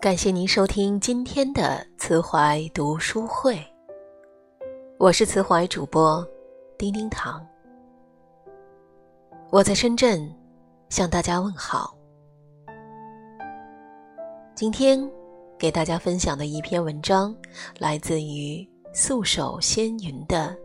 [0.00, 3.62] 感谢您收听今天的慈怀读书会，
[4.98, 6.26] 我是慈怀主播
[6.78, 7.46] 丁丁糖，
[9.50, 10.26] 我在深圳
[10.88, 11.94] 向大家问好。
[14.54, 14.98] 今天
[15.58, 17.36] 给大家分享的一篇文章
[17.78, 20.48] 来自于素手仙云的《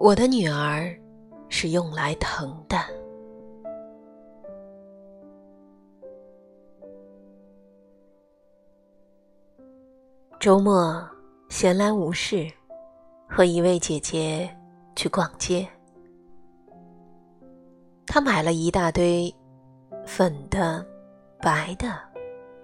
[0.00, 0.90] 我的女儿
[1.50, 2.76] 是用来疼的》。
[10.46, 11.04] 周末
[11.48, 12.48] 闲来无事，
[13.28, 14.48] 和一位姐姐
[14.94, 15.66] 去逛街。
[18.06, 19.34] 她买了一大堆
[20.06, 20.86] 粉的、
[21.42, 21.98] 白的、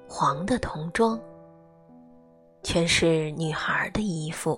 [0.09, 1.19] 黄的童装，
[2.63, 4.57] 全是女孩的衣服。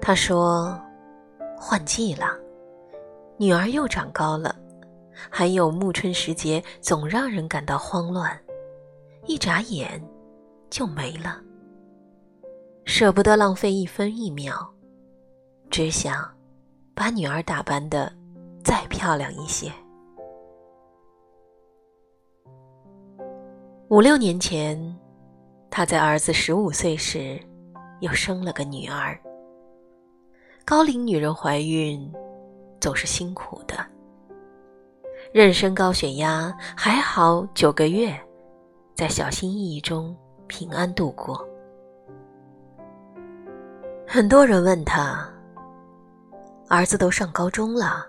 [0.00, 0.76] 她说
[1.56, 2.36] ：“换季了，
[3.36, 4.56] 女儿又长高了，
[5.30, 8.36] 还有暮春时节，总让人感到慌乱，
[9.26, 10.02] 一眨眼。”
[10.76, 11.40] 就没了，
[12.84, 14.52] 舍不得浪费一分一秒，
[15.70, 16.30] 只想
[16.94, 18.12] 把女儿打扮的
[18.62, 19.72] 再漂亮一些。
[23.88, 24.78] 五六年前，
[25.70, 27.40] 她在儿子十五岁时
[28.00, 29.18] 又生了个女儿。
[30.62, 32.12] 高龄女人怀孕
[32.82, 33.76] 总是辛苦的，
[35.32, 38.14] 妊娠高血压，还好九个月，
[38.94, 40.14] 在小心翼翼中。
[40.46, 41.46] 平安度过。
[44.06, 45.28] 很多人问他
[46.68, 48.06] ：“儿子都上高中了，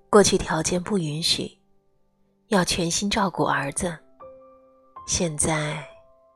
[0.10, 1.52] 过去条件不允许，
[2.48, 3.98] 要全心照顾儿子。
[5.08, 5.84] 现在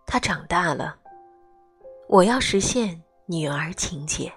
[0.05, 0.95] 他长大了，
[2.07, 4.31] 我要实现女儿情节。”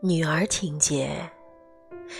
[0.00, 1.28] 女儿情节，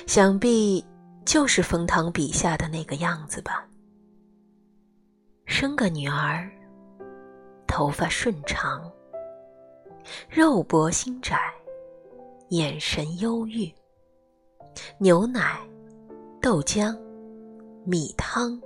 [0.05, 0.85] 想必
[1.25, 3.65] 就是冯唐笔下的那个样子吧。
[5.47, 6.51] 生个女儿，
[7.69, 8.91] 头发顺长，
[10.29, 11.39] 肉薄心窄，
[12.49, 13.73] 眼神忧郁，
[14.99, 15.61] 牛奶、
[16.43, 16.99] 豆浆、
[17.85, 18.61] 米汤、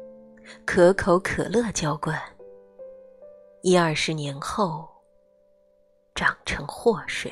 [0.64, 2.18] 可口可乐浇灌，
[3.60, 4.88] 一二十年后，
[6.14, 7.30] 长成祸水。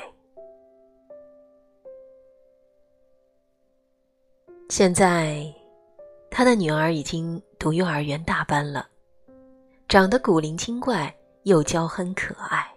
[4.71, 5.45] 现在，
[6.31, 8.87] 他的女儿已经读幼儿园大班了，
[9.89, 12.73] 长得古灵精怪又娇憨可爱。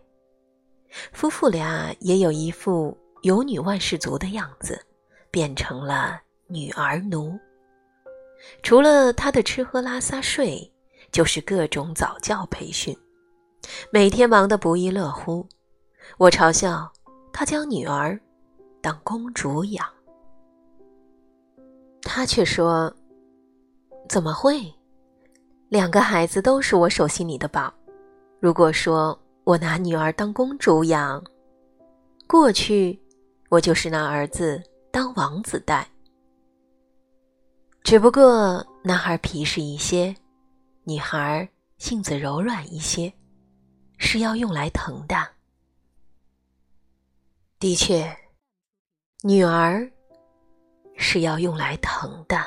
[1.11, 4.83] 夫妇俩也有一副有女万事足的样子，
[5.29, 7.39] 变成了女儿奴。
[8.63, 10.73] 除了他的吃喝拉撒睡，
[11.11, 12.97] 就是各种早教培训，
[13.91, 15.47] 每天忙得不亦乐乎。
[16.17, 16.91] 我嘲笑
[17.31, 18.19] 他将女儿
[18.81, 19.85] 当公主养。
[22.03, 22.93] 他却说
[24.07, 24.61] ：“怎么会？
[25.69, 27.73] 两个孩子都是我手心里的宝。
[28.39, 31.23] 如果说我拿女儿当公主养，
[32.27, 32.99] 过去
[33.49, 35.87] 我就是拿儿子当王子带。
[37.83, 40.15] 只不过男孩皮实一些，
[40.83, 43.11] 女孩性子柔软一些，
[43.97, 45.15] 是要用来疼的。
[47.59, 48.05] 的确，
[49.23, 49.89] 女儿。”
[50.95, 52.37] 是要用来疼的。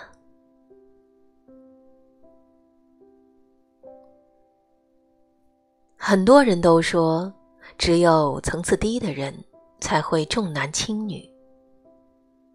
[5.96, 7.32] 很多人都说，
[7.76, 9.34] 只有层次低的人
[9.80, 11.28] 才会重男轻女。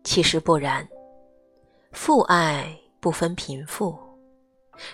[0.03, 0.88] 其实不然，
[1.91, 3.94] 父爱不分贫富，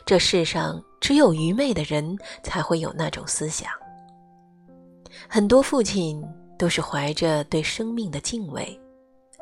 [0.05, 3.69] 这世上只有愚昧的人才会有那种思想。
[5.29, 6.21] 很多父亲
[6.57, 8.77] 都是怀着对生命的敬畏。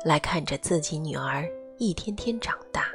[0.04, 1.48] 来看着自己女儿
[1.78, 2.86] 一天天长大。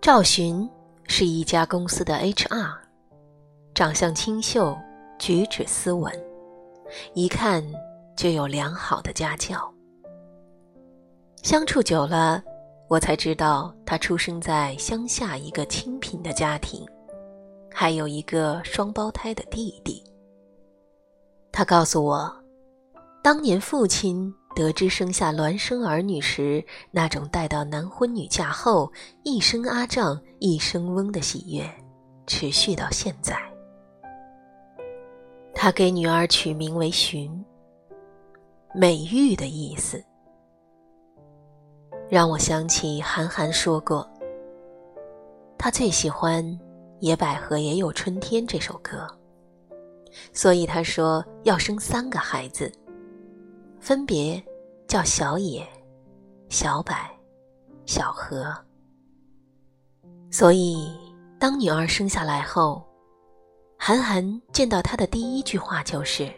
[0.00, 0.68] 赵寻
[1.06, 2.74] 是一家公司的 HR，
[3.74, 4.76] 长相清秀，
[5.18, 6.12] 举止斯文，
[7.14, 7.62] 一看
[8.16, 9.70] 就有良好的家教。
[11.42, 12.42] 相处久了，
[12.88, 16.86] 我才知道他出生在乡下一个清贫的家庭，
[17.70, 20.02] 还有一个双胞胎的弟弟。
[21.52, 22.34] 他告诉我。
[23.28, 28.90] 当年父亲得知生下孪生儿女时，那种待到男婚女嫁后
[29.22, 31.70] 一声阿丈一声翁的喜悦，
[32.26, 33.36] 持续到现在。
[35.54, 37.44] 他给女儿取名为“寻”，
[38.74, 40.02] 美玉的意思，
[42.08, 44.10] 让我想起韩寒说过，
[45.58, 46.42] 他最喜欢
[47.00, 49.06] 《野百合也有春天》这首歌，
[50.32, 52.72] 所以他说要生三个孩子。
[53.80, 54.42] 分别
[54.86, 55.66] 叫小野、
[56.48, 56.94] 小柏、
[57.86, 58.54] 小禾。
[60.30, 60.92] 所以，
[61.38, 62.84] 当女儿生下来后，
[63.78, 66.30] 韩寒见到她的第一句话就是：“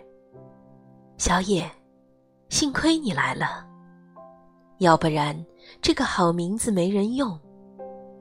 [1.19, 1.69] 小野，
[2.49, 3.67] 幸亏你来了，
[4.79, 5.35] 要不然
[5.83, 7.39] 这个好名字没人用，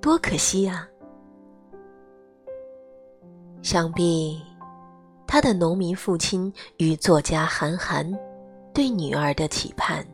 [0.02, 0.88] 多可惜啊！”
[3.62, 4.42] 想必，
[5.28, 8.12] 他的农民父亲与作家韩寒
[8.80, 10.08] 对女儿的期盼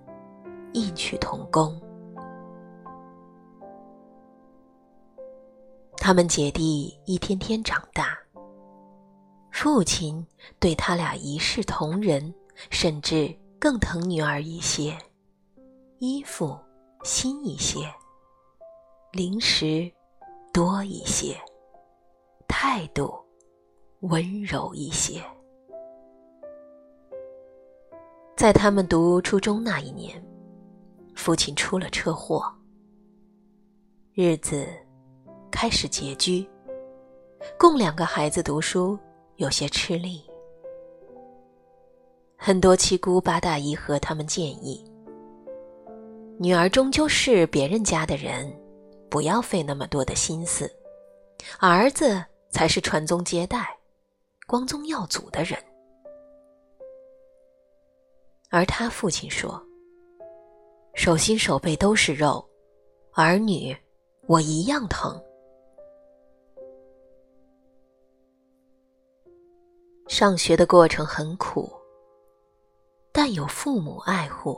[0.74, 1.80] 异曲同工。
[5.98, 8.18] 他们姐弟一天天长大，
[9.52, 10.26] 父亲
[10.60, 12.34] 对他俩一视同仁，
[12.72, 14.98] 甚至更疼女儿一些，
[16.00, 16.58] 衣服
[17.04, 17.82] 新一些，
[19.12, 19.92] 零食
[20.52, 21.40] 多一些，
[22.48, 23.14] 态度。
[24.00, 25.24] 温柔一些。
[28.45, 30.24] 在他们读初中那一年，
[31.15, 32.45] 父亲出了车祸，
[34.13, 34.68] 日子
[35.50, 36.47] 开始拮据，
[37.57, 39.00] 供两个孩子读书
[39.38, 40.24] 有些吃力。
[42.38, 44.86] 很多七姑八大姨和他们建议
[46.38, 48.56] ：“女儿终究是别人家的人，
[49.09, 50.71] 不要费那么多的心思，
[51.57, 53.75] 儿子才是传宗接代。”
[54.45, 55.57] 光宗耀祖的人，
[58.56, 59.62] 而他父亲说
[60.96, 62.42] ：“手心手背都是肉，
[63.12, 63.75] 儿女
[64.28, 65.22] 我一样疼。”
[70.07, 71.69] 上学的过程很苦，
[73.12, 74.57] 但有父母爱护，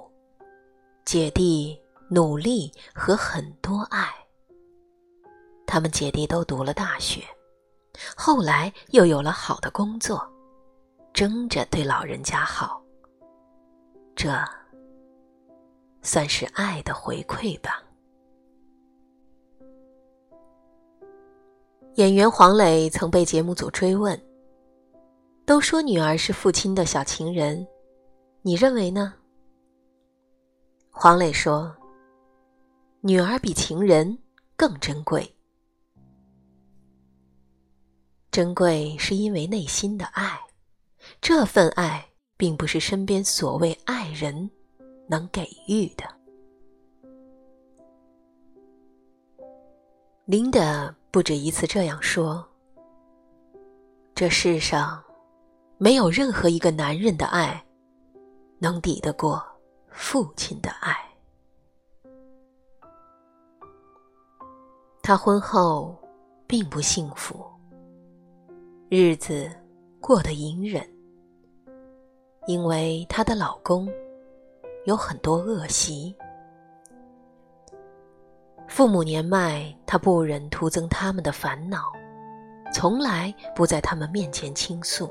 [1.04, 1.76] 姐弟
[2.08, 4.14] 努力和很多爱，
[5.66, 7.24] 他们姐弟都读了大学。
[8.16, 10.24] 后来又有了好的工作，
[11.16, 12.80] 争着对老人家好。
[14.18, 14.34] 这
[16.02, 17.84] 算是爱的回馈吧。
[21.98, 24.20] 演员黄磊曾被节目组追问
[25.46, 27.66] ：“都说女儿是父亲的小情人，
[28.42, 29.14] 你认为呢？”
[30.90, 31.72] 黄磊说
[33.02, 34.18] ：“女儿比情人
[34.56, 35.32] 更珍贵。”
[38.32, 40.40] 珍贵是因为内心的爱，
[41.22, 42.04] 这份爱
[42.38, 44.50] 并不是身边所谓爱人
[45.08, 46.06] 能给予的。
[50.26, 52.48] 琳达不止一次这样说
[54.14, 55.04] ：“这世上
[55.78, 57.66] 没有任何一个男人的爱
[58.60, 59.44] 能抵得过
[59.90, 60.96] 父亲的爱。”
[65.02, 65.98] 他婚后
[66.46, 67.46] 并不幸福。
[68.90, 69.50] 日子
[70.00, 70.86] 过得隐忍，
[72.48, 73.88] 因为她的老公
[74.86, 76.16] 有很多恶习。
[78.68, 81.92] 父母年迈，她不忍徒增他们的烦恼，
[82.74, 85.10] 从来不在他们面前倾诉。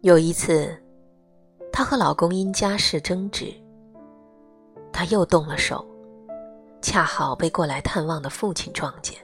[0.00, 0.74] 有一次，
[1.70, 3.52] 她和老公因家事争执，
[4.90, 5.86] 她又动了手，
[6.80, 9.18] 恰好被过来探望的父亲撞见。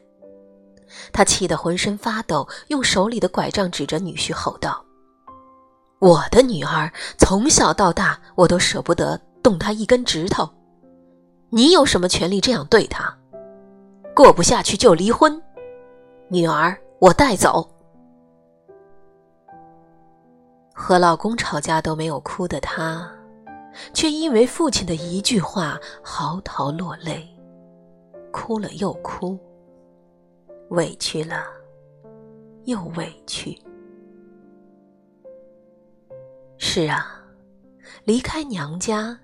[1.12, 4.82] 他气得浑身发抖，用手里的拐杖指着女婿吼道
[5.98, 10.48] ：“我的女儿从小到大，我都舍不得动她一根指头，
[11.48, 13.12] 你有什么权利这样对她？
[14.14, 15.42] 过不下去就离婚，
[16.28, 17.66] 女儿我带走。”
[20.74, 23.10] 和老公吵架都没有哭的她，
[23.94, 27.26] 却因为父亲的一句话嚎啕落泪，
[28.30, 29.38] 哭了又哭。
[30.70, 31.44] 委屈了，
[32.64, 33.56] 又委屈。
[36.58, 37.22] 是啊，
[38.04, 39.18] 离开娘家，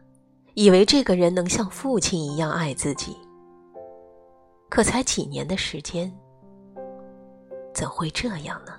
[0.54, 3.16] 以为这个人能像父亲一样爱自己，
[4.68, 6.12] 可才几年的时间，
[7.74, 8.72] 怎会这样呢？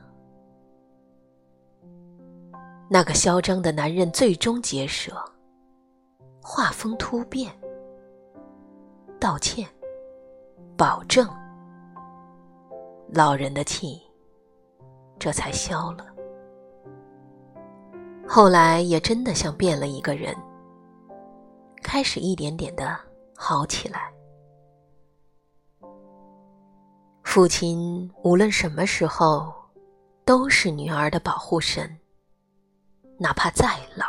[2.90, 5.14] 那个嚣张的男人最终结舌，
[6.42, 7.52] 画风突变，
[9.20, 9.68] 道歉，
[10.78, 11.28] 保证。
[13.10, 14.00] 老人的气
[15.18, 16.13] 这才消了。
[18.28, 20.36] 后来也真的像变了一个人，
[21.84, 22.98] 开始一点点的
[23.36, 24.12] 好起来。
[27.24, 29.54] 父亲无论什么时候
[30.26, 31.98] 都是女儿的保护神，
[33.18, 34.06] 哪怕再老。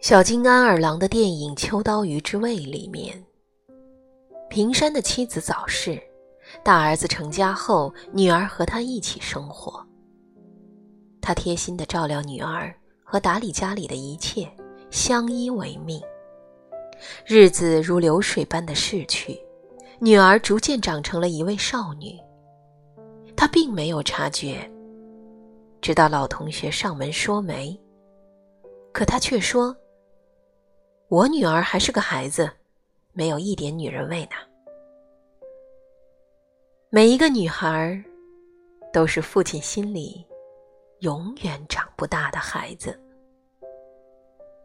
[0.00, 3.24] 小津安二郎的电影《秋刀鱼之味》里面。
[4.48, 6.02] 平山的妻子早逝，
[6.62, 9.84] 大儿子成家后，女儿和他一起生活，
[11.20, 14.50] 他贴心的照料女儿和打理家里的一切，
[14.90, 16.00] 相依为命。
[17.24, 19.40] 日子如流水般的逝去，
[20.00, 22.18] 女儿逐渐长成了一位少女。
[23.36, 24.70] 他并没有察觉，
[25.80, 27.78] 直到老同学上门说媒。
[28.92, 29.74] 可他却说
[31.08, 32.50] ：“我女儿还是个孩子，
[33.12, 34.32] 没有一点女人味呢。”
[36.92, 38.02] 每一个女孩，
[38.92, 40.26] 都是父亲心里
[41.02, 43.00] 永远长不大的孩子。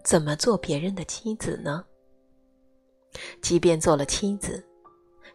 [0.04, 1.86] 怎么做别人的妻子呢？
[3.44, 4.66] 即便做了妻子，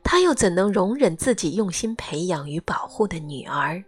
[0.03, 3.81] 他又怎能容忍自己用心培养与保护的女儿，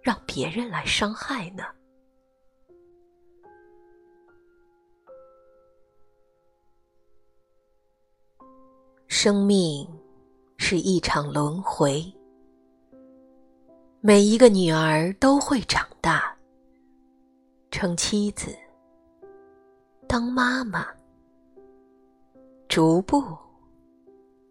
[0.00, 1.64] 让别人来伤害呢？
[9.08, 9.84] 生命
[10.70, 12.00] 是一场轮回，
[14.00, 16.32] 每一个女儿都会长大，
[17.72, 18.56] 成妻子，
[20.06, 20.86] 当妈妈。
[22.68, 23.36] 逐步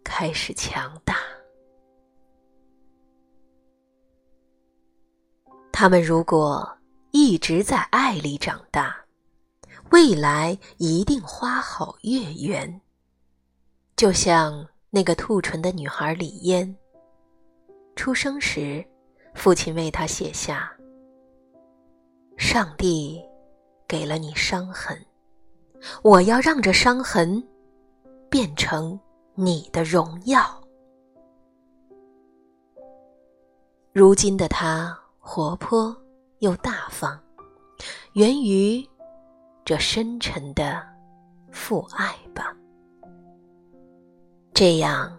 [0.04, 1.16] 开始强大。
[5.72, 6.70] 他们如果
[7.12, 8.94] 一直在爱里长大，
[9.92, 12.82] 未来一定花好月圆。
[13.96, 16.76] 就像那个兔唇的女孩李嫣，
[17.96, 18.86] 出生时，
[19.34, 20.72] 父亲为她写下
[22.38, 23.24] ：“上帝
[23.88, 24.98] 给了你伤痕，
[26.04, 27.44] 我要让这伤痕。”
[28.32, 29.00] 变成
[29.34, 30.64] 你的荣耀。
[33.92, 36.00] 如今的他活泼
[36.38, 37.20] 又大方，
[38.14, 38.88] 源于
[39.66, 40.80] 这深沉的
[41.52, 42.56] 父爱吧。
[44.54, 45.18] 这样，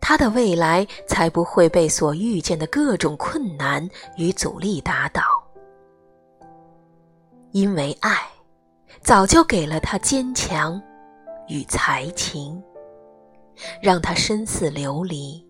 [0.00, 5.22] 他的未来才不会被所遇见的各种困难与阻力打倒。
[7.52, 8.16] 因为爱，
[9.00, 10.80] 早就给了他坚强。
[11.48, 12.62] 与才情，
[13.82, 15.44] 让他身似琉璃，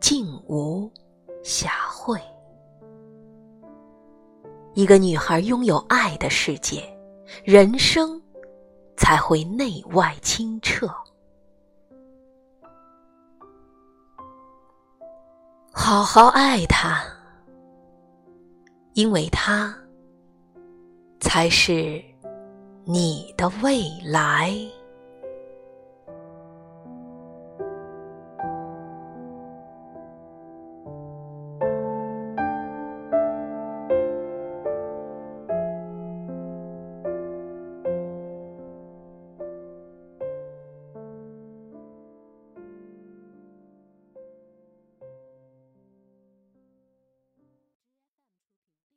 [0.00, 0.90] 静无
[1.44, 2.18] 暇会。
[4.72, 6.82] 一个女孩拥有爱的世界，
[7.44, 8.18] 人生
[8.96, 10.90] 才会内外清澈。
[15.80, 17.00] 好好爱他，
[18.94, 19.72] 因为他
[21.20, 22.02] 才是
[22.84, 24.52] 你的未来。